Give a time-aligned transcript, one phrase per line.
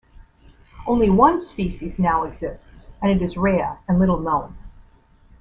[0.87, 4.57] Only one species now exists, and it is rare and little known.